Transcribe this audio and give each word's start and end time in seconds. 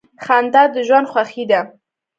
•خندا 0.25 0.63
د 0.73 0.75
ژوند 0.87 1.07
خوښي 1.11 1.43
ده. 1.51 1.61